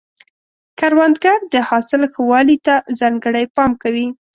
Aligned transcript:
کروندګر 0.79 1.39
د 1.53 1.55
حاصل 1.69 2.01
ښه 2.11 2.21
والي 2.29 2.57
ته 2.65 2.75
ځانګړی 2.99 3.45
پام 3.55 3.71
کوي 3.83 4.07